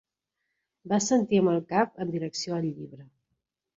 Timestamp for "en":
2.07-2.17